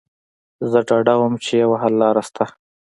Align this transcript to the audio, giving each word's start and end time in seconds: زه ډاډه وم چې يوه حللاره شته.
زه 0.69 0.79
ډاډه 0.87 1.13
وم 1.17 1.33
چې 1.43 1.53
يوه 1.63 1.77
حللاره 1.83 2.21
شته. 2.27 2.45